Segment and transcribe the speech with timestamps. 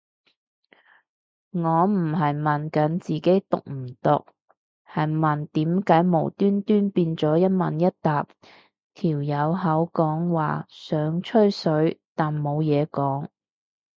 [1.51, 4.25] 我唔係問緊自己毒唔毒，
[4.83, 8.25] 係問點解無端端變咗一問一答，
[8.95, 13.27] 條友口講話想吹水但冇嘢講